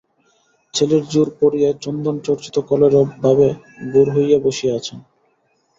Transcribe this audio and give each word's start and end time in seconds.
চেলীর 0.73 1.03
জোড় 1.09 1.31
পরিয়া 1.39 1.69
চন্দনচর্চিত 1.83 2.55
কলেবরে 2.69 3.01
ভাবে 3.23 3.47
ভোর 3.91 4.07
হইয়া 4.15 4.37
বসিয়া 4.45 4.73
আছেন। 4.75 4.99